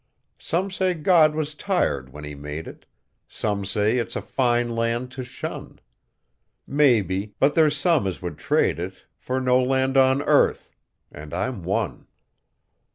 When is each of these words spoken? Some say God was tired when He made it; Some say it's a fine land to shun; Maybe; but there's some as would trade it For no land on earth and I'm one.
Some 0.39 0.71
say 0.71 0.95
God 0.95 1.35
was 1.35 1.53
tired 1.53 2.11
when 2.11 2.23
He 2.23 2.33
made 2.33 2.67
it; 2.67 2.87
Some 3.27 3.63
say 3.63 3.99
it's 3.99 4.15
a 4.15 4.21
fine 4.23 4.71
land 4.71 5.11
to 5.11 5.23
shun; 5.23 5.79
Maybe; 6.65 7.35
but 7.37 7.53
there's 7.53 7.77
some 7.77 8.07
as 8.07 8.19
would 8.19 8.39
trade 8.39 8.79
it 8.79 9.05
For 9.15 9.39
no 9.39 9.61
land 9.61 9.97
on 9.97 10.23
earth 10.23 10.75
and 11.11 11.35
I'm 11.35 11.61
one. 11.61 12.07